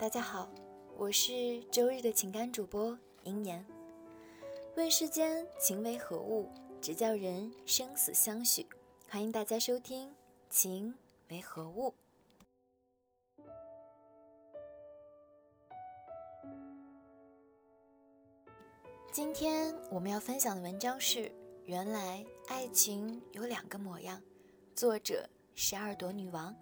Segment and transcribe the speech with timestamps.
[0.00, 0.48] 大家好，
[0.96, 3.66] 我是周日的情感主播银言。
[4.76, 6.48] 问世间情为何物，
[6.80, 8.64] 直叫人生死相许。
[9.08, 10.08] 欢迎大家收听
[10.48, 10.94] 《情
[11.30, 11.92] 为何物》。
[19.10, 21.24] 今天我们要分享的文章是
[21.64, 24.16] 《原来爱情有两个模样》，
[24.76, 26.54] 作者十二朵女王。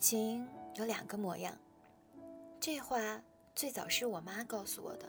[0.00, 1.54] 情有两个模样，
[2.58, 3.22] 这话
[3.54, 5.06] 最早是我妈告诉我的。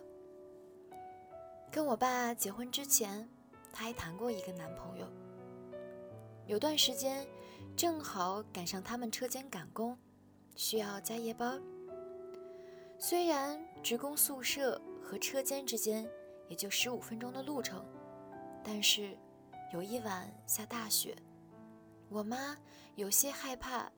[1.72, 3.28] 跟我爸结婚之前，
[3.72, 5.08] 她还谈过一个男朋友。
[6.46, 7.26] 有段时间，
[7.78, 9.98] 正好赶上他们车间赶工，
[10.58, 11.62] 需要加夜班。
[13.00, 16.06] 虽然职工宿舍和车间之间
[16.50, 17.86] 也就十五分钟的路程，
[18.62, 19.18] 但是
[19.74, 21.16] 有一晚下大雪，
[22.10, 22.58] 我妈
[22.96, 23.90] 有些害怕。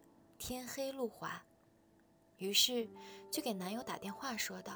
[0.46, 1.42] 天黑路滑，
[2.36, 2.86] 于是
[3.32, 4.74] 就给男友打电话说道：“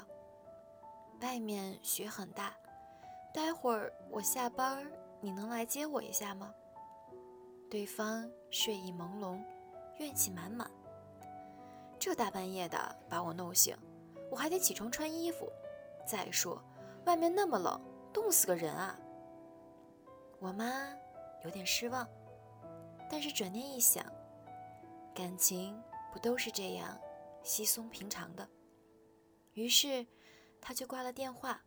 [1.20, 2.54] 外面雪很大，
[3.34, 6.54] 待会儿我下班，你能来接我一下吗？”
[7.70, 9.38] 对方睡意朦胧，
[9.98, 10.70] 怨气满满。
[11.98, 13.76] 这大半夜的把我弄醒，
[14.30, 15.52] 我还得起床穿衣服。
[16.06, 16.64] 再说
[17.04, 17.78] 外面那么冷，
[18.10, 18.98] 冻死个人啊！
[20.38, 20.64] 我妈
[21.44, 22.08] 有点失望，
[23.10, 24.02] 但是转念一想。
[25.18, 25.76] 感情
[26.12, 26.96] 不都是这样
[27.42, 28.48] 稀松平常的？
[29.54, 30.06] 于是
[30.60, 31.60] 他就挂了电话。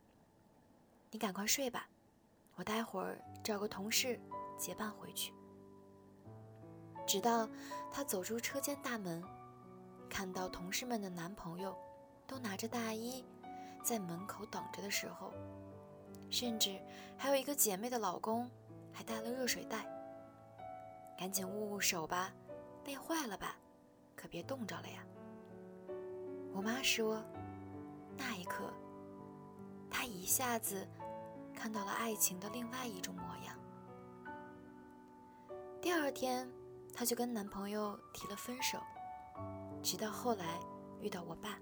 [1.09, 1.85] 你赶快睡吧，
[2.55, 4.17] 我待会儿找个同事
[4.57, 5.33] 结伴回去。
[7.05, 7.45] 直到
[7.91, 9.21] 他走出车间大门，
[10.09, 11.77] 看到同事们的男朋友
[12.25, 13.25] 都拿着大衣
[13.83, 15.33] 在门口等着的时候，
[16.29, 16.79] 甚至
[17.17, 18.49] 还有一个姐妹的老公
[18.93, 19.85] 还带了热水袋，
[21.19, 22.33] 赶紧捂捂手吧。
[22.85, 23.55] 累坏了吧？
[24.15, 25.03] 可别冻着了呀！
[26.53, 27.23] 我妈说，
[28.17, 28.71] 那一刻，
[29.89, 30.87] 她一下子
[31.55, 33.57] 看到了爱情的另外一种模样。
[35.81, 36.47] 第二天，
[36.93, 38.79] 她就跟男朋友提了分手。
[39.81, 40.59] 直到后来
[41.01, 41.57] 遇到我爸，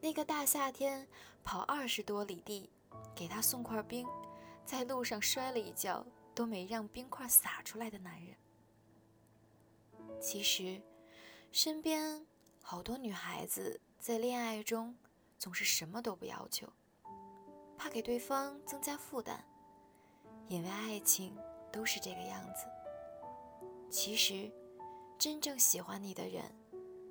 [0.00, 1.08] 那个大夏天
[1.42, 2.68] 跑二十多里地
[3.14, 4.06] 给他送块冰，
[4.66, 6.04] 在路上摔了一跤
[6.34, 8.36] 都没让冰块洒出来的男人。
[10.20, 10.80] 其实，
[11.50, 12.26] 身边
[12.60, 14.94] 好多女孩子在恋爱中
[15.38, 16.68] 总是什么都不要求，
[17.76, 19.42] 怕给对方增加负担，
[20.46, 21.34] 因为爱情
[21.72, 22.66] 都是这个样子。
[23.88, 24.52] 其实，
[25.18, 26.44] 真正喜欢你的人，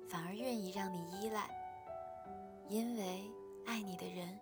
[0.08, 1.50] 反而愿意让你依赖，
[2.68, 3.28] 因为
[3.66, 4.38] 爱你的人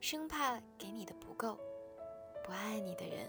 [0.00, 1.58] 生怕给你的不够，
[2.42, 3.28] 不爱你的人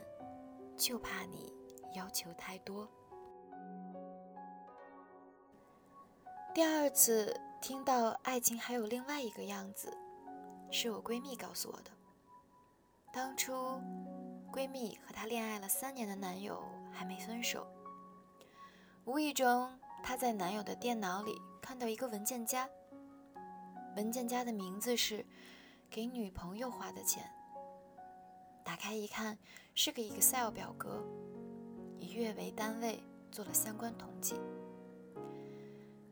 [0.77, 1.53] 就怕你
[1.93, 2.89] 要求太多。
[6.57, 9.95] 第二次听到爱情还有另外一个样子，
[10.71, 11.91] 是我闺蜜告诉我的。
[13.13, 13.53] 当初，
[14.51, 16.59] 闺蜜和她恋爱了三年的男友
[16.91, 17.67] 还没分手。
[19.05, 22.67] 无意中，她在男友的电脑里看到一个文件夹，
[23.95, 25.23] 文件夹的名字是
[25.91, 27.31] “给女朋友花的钱”。
[28.65, 29.37] 打开一看，
[29.75, 31.05] 是个 Excel 表格，
[31.99, 34.41] 以月为单位做了相关统计。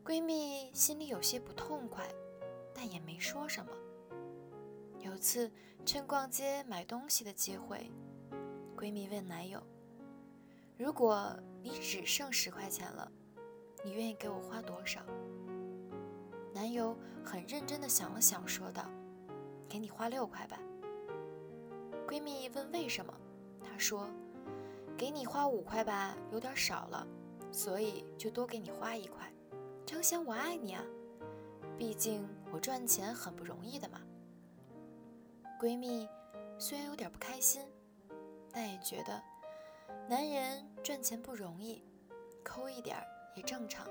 [0.06, 2.06] 闺蜜心里有些不痛快，
[2.72, 3.72] 但也没说什么。
[5.00, 5.50] 有次
[5.84, 7.90] 趁逛街买东西的机会，
[8.76, 9.60] 闺蜜问男友
[10.78, 13.10] ：“如果你只剩十块钱了，
[13.84, 15.00] 你愿意给我花多少？”
[16.54, 18.88] 男友很认真地想了想，说道
[19.68, 20.56] ：“给你花六块吧。”
[22.06, 23.12] 闺蜜问为什么，
[23.60, 24.08] 她说
[24.96, 27.04] ：“给你花五块吧，有点少了，
[27.50, 29.28] 所以就多给你花一块。”
[29.86, 30.82] 彰显我爱你啊！
[31.78, 34.00] 毕竟我赚钱很不容易的嘛。
[35.60, 36.08] 闺蜜
[36.58, 37.62] 虽然有点不开心，
[38.52, 39.22] 但也觉得
[40.08, 41.84] 男人赚钱不容易，
[42.44, 42.96] 抠一点
[43.36, 43.86] 也正常。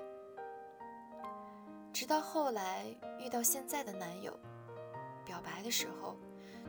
[1.93, 2.85] 直到后来
[3.17, 4.37] 遇到现在的男友，
[5.23, 6.17] 表白的时候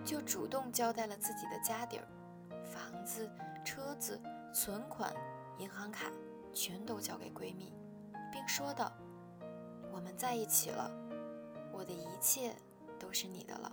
[0.05, 2.07] 就主动交代了自己的家底儿，
[2.65, 3.29] 房子、
[3.65, 4.21] 车子、
[4.55, 5.13] 存款、
[5.59, 6.13] 银行卡
[6.55, 7.75] 全都交给闺蜜，
[8.33, 8.93] 并说道。
[9.97, 10.91] 我们在一起了，
[11.73, 12.55] 我的一切
[12.99, 13.73] 都是你的了。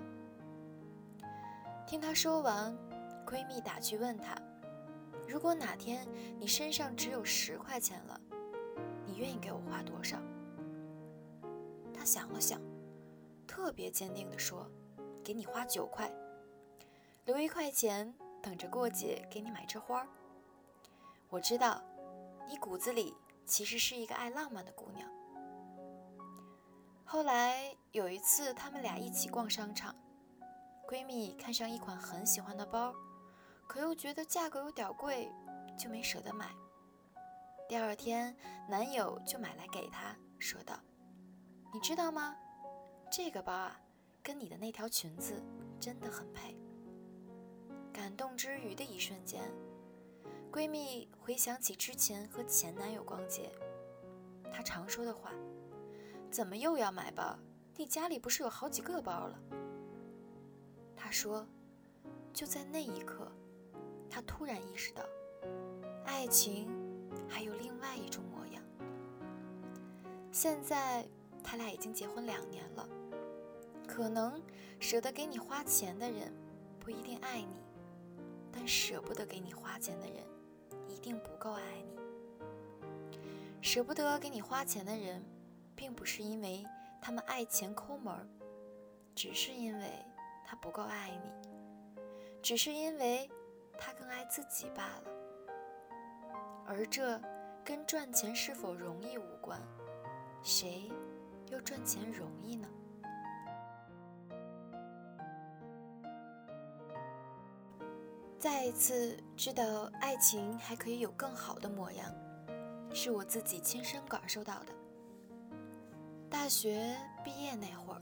[1.85, 2.73] 听她说完，
[3.27, 4.33] 闺蜜打趣问她
[5.27, 6.07] ：“如果哪天
[6.39, 8.17] 你身上只有十块钱了，
[9.05, 10.17] 你愿意给我花多少？”
[11.93, 12.57] 她想了想，
[13.45, 14.65] 特别坚定地说
[15.21, 16.09] ：“给你花九块，
[17.25, 20.07] 留一块钱等着过节给你买枝花。”
[21.27, 21.81] 我知道，
[22.47, 23.13] 你骨子里
[23.45, 25.05] 其实是一个爱浪漫的姑娘。
[27.13, 29.95] 后来有一次，他们俩一起逛商场，
[30.89, 32.91] 闺蜜看上一款很喜欢的包，
[33.67, 35.31] 可又觉得价格有点贵，
[35.77, 36.49] 就没舍得买。
[37.69, 38.35] 第二天，
[38.67, 40.75] 男友就买来给她，说道
[41.71, 42.35] ：“你知道吗？
[43.11, 43.79] 这个包啊，
[44.23, 45.39] 跟你的那条裙子
[45.79, 46.57] 真的很配。”
[47.93, 49.39] 感动之余的一瞬间，
[50.51, 53.51] 闺蜜回想起之前和前男友逛街，
[54.51, 55.29] 她常说的话
[56.33, 57.37] ：“怎么又要买包？
[57.77, 59.39] 你家里不是有好几个包了？”
[60.97, 61.45] 他说
[62.33, 63.31] ：“就在那一刻，
[64.09, 65.03] 他突然意识到，
[66.05, 66.67] 爱情
[67.29, 68.63] 还有另外一种模样。
[70.31, 71.07] 现在
[71.43, 72.89] 他俩已经结婚两年了，
[73.87, 74.41] 可能
[74.79, 76.33] 舍得给你花钱的人
[76.79, 77.61] 不一定爱你。”
[78.51, 80.25] 但舍不得给你花钱的人，
[80.87, 81.99] 一定不够爱你。
[83.61, 85.23] 舍不得给你花钱的人，
[85.75, 86.65] 并不是因为
[87.01, 88.27] 他们爱钱抠门儿，
[89.13, 89.89] 只是因为
[90.45, 92.01] 他不够爱你，
[92.41, 93.29] 只是因为
[93.77, 95.03] 他更爱自己罢了。
[96.65, 97.19] 而这
[97.63, 99.61] 跟赚钱是否容易无关，
[100.41, 100.89] 谁
[101.49, 102.67] 又赚钱容易呢？
[108.39, 112.05] 再一次知道爱情还可以有更好的模样，
[112.93, 114.82] 是我自己亲身感受到的。
[116.33, 118.01] 大学毕业那会儿，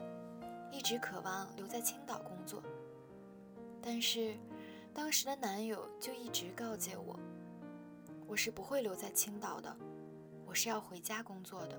[0.72, 2.64] 一直渴望留在青岛工作，
[3.82, 4.38] 但是
[4.94, 7.20] 当时的男友就一直告诫我，
[8.26, 9.76] 我是不会留在青岛的，
[10.46, 11.78] 我是要回家工作的。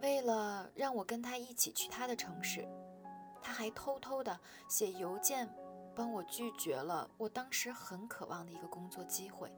[0.00, 2.66] 为了让我跟他一起去他的城市，
[3.42, 4.40] 他还偷偷的
[4.70, 5.46] 写邮件。
[5.94, 9.52] 帮我拒绝了我当时很渴望的一个工作机会。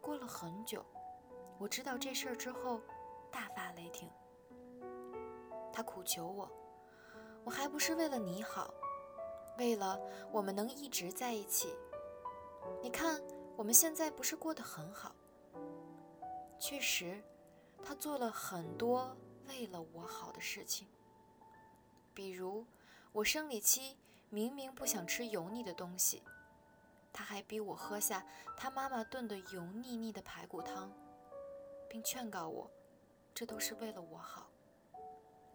[0.00, 0.84] 过了很久，
[1.58, 2.80] 我知道这事儿之后，
[3.30, 4.10] 大发雷霆。
[5.72, 6.50] 他苦求我，
[7.44, 8.72] 我还不是为了你好，
[9.58, 10.00] 为了
[10.32, 11.74] 我们能一直在一起。
[12.82, 13.20] 你看
[13.56, 15.14] 我们现在不是过得很好？
[16.58, 17.22] 确实，
[17.82, 19.16] 他做了很多
[19.48, 20.86] 为了我好的事情，
[22.12, 22.66] 比如
[23.12, 23.96] 我生理期。
[24.32, 26.22] 明明不想吃油腻的东西，
[27.12, 28.24] 他还逼我喝下
[28.56, 30.88] 他妈妈炖的油腻腻的排骨汤，
[31.88, 32.70] 并劝告我，
[33.34, 34.50] 这都是为了我好。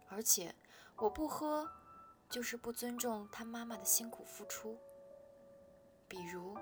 [0.08, 0.54] 而且
[0.96, 1.68] 我不喝，
[2.28, 4.78] 就是不尊重他妈妈的辛苦付出。
[6.08, 6.56] 比如，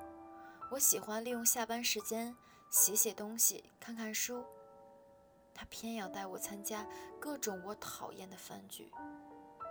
[0.71, 2.35] 我喜欢利用下班时间
[2.71, 4.45] 写写东西、看看书，
[5.53, 6.87] 他偏要带我参加
[7.21, 8.91] 各种我讨厌的饭局，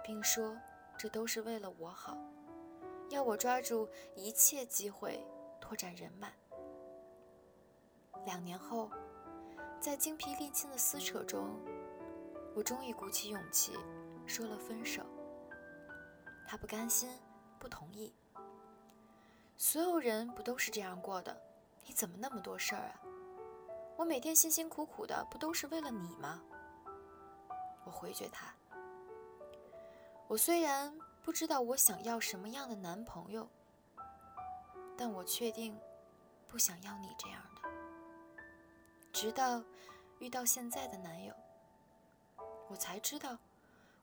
[0.04, 0.56] 并说
[0.98, 2.18] 这都是为了我好。
[3.10, 5.25] 要我抓住一切机会
[5.60, 6.34] 拓展人脉。
[8.25, 8.90] 两年后，
[9.83, 11.59] 在精疲力尽的撕扯中，
[12.56, 13.74] 我终于鼓起勇气
[14.25, 15.03] 说了分手。
[16.47, 17.12] 他不甘心，
[17.59, 18.15] 不同意。
[19.57, 21.38] 所有人不都是这样过的？
[21.85, 23.01] 你怎么那么多事儿啊？
[23.97, 26.42] 我每天辛辛苦苦的，不都是为了你吗？
[27.83, 28.56] 我回绝他。
[30.30, 30.97] 我虽然。
[31.23, 33.47] 不知道我想要什么样的男朋友，
[34.97, 35.80] 但我确定
[36.49, 37.42] 不想要你这样。
[39.14, 39.64] 直到
[40.18, 41.32] 遇到现在的男友，
[42.68, 43.38] 我才知道，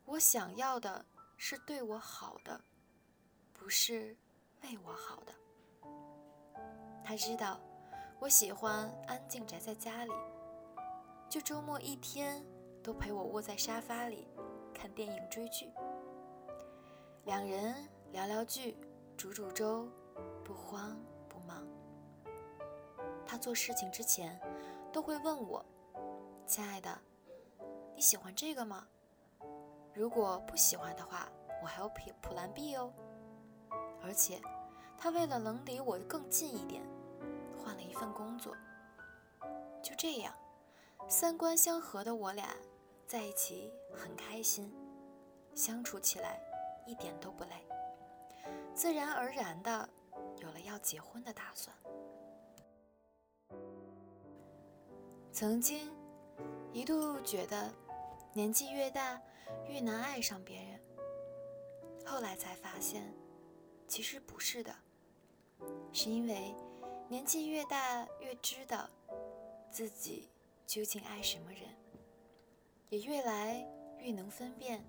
[0.05, 1.05] 我想要的
[1.37, 2.59] 是对我好的，
[3.53, 4.17] 不是
[4.63, 5.35] 为我好的。
[7.05, 7.61] 他知道
[8.21, 10.13] 我喜欢安静宅在家里，
[11.29, 12.41] 就周末一天
[12.81, 14.29] 都陪我窝在沙发里
[14.73, 15.69] 看电影追剧。
[17.25, 17.75] 两人
[18.13, 18.79] 聊聊剧，
[19.17, 19.91] 煮煮粥，
[20.45, 20.97] 不慌
[21.29, 21.67] 不忙。
[23.27, 24.41] 他做事情之前
[24.93, 25.65] 都会问我
[26.47, 26.99] ：“亲爱的，
[27.95, 28.87] 你喜欢这个吗？
[29.95, 31.29] 如果不喜欢的话，
[31.63, 32.93] 我还有普普兰 B 哦。”
[34.03, 34.41] 而且，
[34.97, 36.83] 他为了能离我更近一点，
[37.59, 38.57] 换了一份工作。
[39.83, 40.35] 就这样，
[41.09, 42.57] 三观相合的我俩
[43.07, 44.75] 在一起很开心，
[45.55, 46.41] 相处起来。
[46.87, 47.69] 一点都不累，
[48.75, 49.89] 自然而然的
[50.39, 51.77] 有了要结婚的打算。
[55.41, 55.91] 曾经
[56.71, 57.73] 一度觉得
[58.35, 59.19] 年纪越大
[59.71, 60.79] 越难爱上别人，
[62.05, 63.11] 后来才发现
[63.89, 64.77] 其实不是的，
[65.95, 66.55] 是因为
[67.09, 68.87] 年纪越大越知道
[69.71, 70.29] 自己
[70.67, 71.63] 究竟爱什么人，
[72.91, 73.67] 也越来
[73.99, 74.85] 越能分辨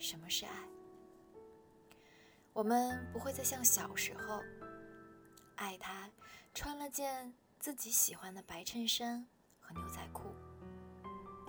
[0.00, 0.68] 什么是爱。
[2.52, 4.42] 我们不会再像小时候，
[5.54, 6.10] 爱他
[6.52, 9.28] 穿了件自己喜欢的白衬衫
[9.66, 10.32] 和牛仔裤，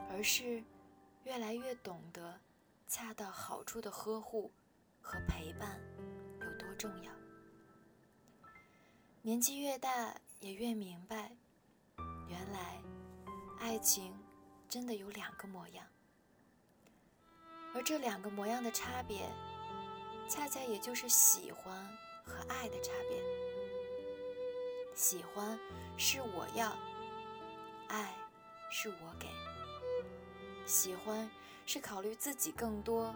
[0.10, 0.64] 而是
[1.24, 2.40] 越来越懂得
[2.88, 4.52] 恰到好处的呵护
[5.04, 5.80] 和陪伴
[6.42, 7.12] 有多重要。
[9.22, 11.32] 年纪越大，也越明白，
[12.28, 12.82] 原来
[13.60, 14.18] 爱情
[14.68, 15.86] 真的有两个模样，
[17.76, 19.30] 而这两个模样的差别，
[20.28, 21.76] 恰恰也就是喜欢
[22.26, 23.22] 和爱的差别。
[24.96, 25.60] 喜欢
[25.96, 26.76] 是我要，
[27.90, 28.14] 爱
[28.70, 29.28] 是我给。
[30.66, 31.30] 喜欢
[31.66, 33.14] 是考虑自己更多，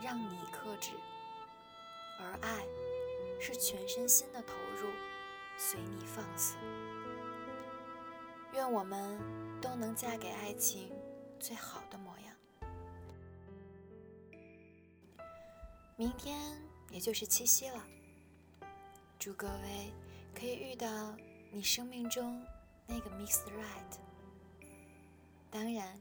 [0.00, 0.92] 让你克制；
[2.20, 2.64] 而爱
[3.40, 4.88] 是全身心的投入。
[5.58, 6.56] 随你放肆，
[8.52, 9.20] 愿我们
[9.60, 10.90] 都能嫁给爱情
[11.38, 12.34] 最好的模样。
[15.94, 16.40] 明天
[16.90, 17.84] 也就是七夕了，
[19.18, 19.92] 祝各位
[20.34, 21.14] 可以遇到
[21.52, 22.42] 你生命中
[22.86, 23.50] 那个 Mr.
[23.50, 24.11] Right。
[25.52, 26.00] 当然，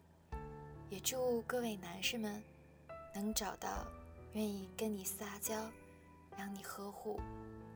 [0.89, 2.41] 也祝各位男士们
[3.13, 3.85] 能找到
[4.31, 5.69] 愿意跟你撒娇、
[6.37, 7.19] 让你呵护、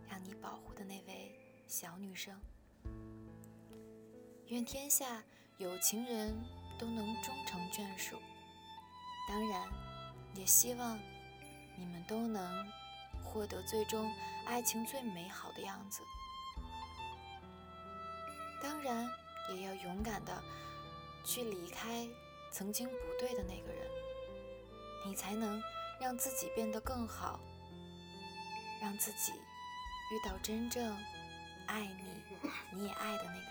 [0.10, 1.38] 让你保护的那位。
[1.68, 2.40] 小女生，
[4.48, 5.22] 愿天下
[5.58, 6.40] 有情人
[6.80, 8.18] 都能终成眷属。
[9.28, 9.68] 当然，
[10.36, 10.98] 也希望
[11.76, 12.72] 你们都能
[13.24, 14.14] 获得最终
[14.46, 16.04] 爱情最美好的样子。
[18.62, 19.10] 当然，
[19.50, 20.42] 也要勇敢的
[21.26, 22.08] 去离开
[22.52, 23.88] 曾经不对的那个人，
[25.06, 25.62] 你才能
[26.00, 27.40] 让自己变得更好，
[28.82, 30.96] 让自己遇到真正。
[31.68, 32.40] 爱你，
[32.72, 33.50] 你也爱的那个人。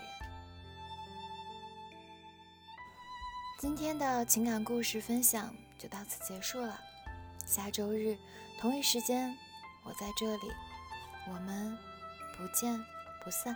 [3.59, 6.79] 今天的情感故事分享就到此结束了。
[7.45, 8.17] 下周日
[8.57, 9.37] 同一时间，
[9.83, 10.51] 我在这里，
[11.27, 11.77] 我们
[12.37, 12.81] 不见
[13.21, 13.53] 不散。